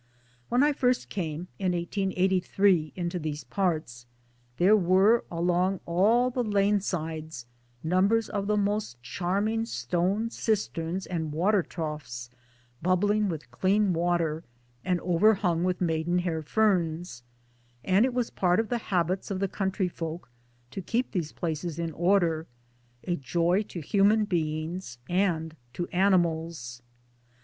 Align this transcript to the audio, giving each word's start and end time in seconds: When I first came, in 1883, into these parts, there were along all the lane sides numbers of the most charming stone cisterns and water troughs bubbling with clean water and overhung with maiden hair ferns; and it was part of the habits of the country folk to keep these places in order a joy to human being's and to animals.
When 0.49 0.63
I 0.63 0.73
first 0.73 1.09
came, 1.09 1.47
in 1.59 1.73
1883, 1.73 2.93
into 2.95 3.19
these 3.19 3.43
parts, 3.43 4.07
there 4.57 4.75
were 4.75 5.23
along 5.29 5.79
all 5.85 6.31
the 6.31 6.43
lane 6.43 6.79
sides 6.81 7.45
numbers 7.83 8.27
of 8.27 8.47
the 8.47 8.57
most 8.57 8.99
charming 9.03 9.67
stone 9.67 10.31
cisterns 10.31 11.05
and 11.05 11.31
water 11.31 11.61
troughs 11.61 12.31
bubbling 12.81 13.29
with 13.29 13.51
clean 13.51 13.93
water 13.93 14.43
and 14.83 14.99
overhung 15.01 15.63
with 15.63 15.79
maiden 15.81 16.17
hair 16.17 16.41
ferns; 16.41 17.21
and 17.83 18.03
it 18.03 18.13
was 18.15 18.31
part 18.31 18.59
of 18.59 18.69
the 18.69 18.79
habits 18.89 19.29
of 19.29 19.37
the 19.39 19.47
country 19.47 19.87
folk 19.87 20.29
to 20.71 20.81
keep 20.81 21.11
these 21.11 21.31
places 21.31 21.77
in 21.77 21.91
order 21.91 22.47
a 23.03 23.15
joy 23.15 23.61
to 23.69 23.81
human 23.81 24.25
being's 24.25 24.97
and 25.07 25.55
to 25.73 25.85
animals. 25.89 26.81